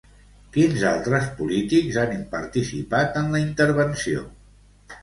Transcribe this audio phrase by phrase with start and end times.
[0.55, 4.27] Quins altres polítics han participat en la intervenció?